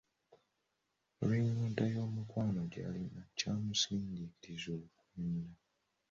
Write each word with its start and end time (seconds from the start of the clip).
Olw'ennyonta 1.21 1.83
y'omukwano 1.93 2.61
gye 2.71 2.79
yali 2.85 2.99
alina, 3.01 3.21
kyamusindiikiriza 3.37 4.71
okwenda. 4.81 5.53